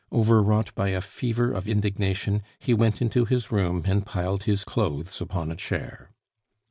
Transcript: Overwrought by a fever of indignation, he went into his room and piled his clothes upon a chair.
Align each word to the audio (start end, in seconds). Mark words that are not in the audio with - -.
Overwrought 0.11 0.73
by 0.73 0.87
a 0.87 0.99
fever 0.99 1.51
of 1.51 1.67
indignation, 1.69 2.41
he 2.57 2.73
went 2.73 3.03
into 3.03 3.23
his 3.25 3.51
room 3.51 3.83
and 3.85 4.03
piled 4.03 4.45
his 4.45 4.63
clothes 4.63 5.21
upon 5.21 5.51
a 5.51 5.55
chair. 5.55 6.09